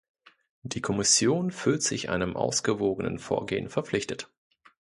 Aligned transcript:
Die 0.63 0.81
Kommission 0.81 1.51
fühlt 1.51 1.83
sich 1.83 2.09
einem 2.09 2.35
ausgewogenen 2.35 3.19
Vorgehen 3.19 3.69
verpflichtet. 3.69 4.31